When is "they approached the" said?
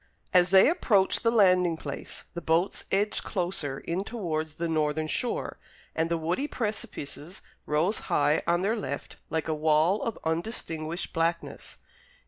0.49-1.29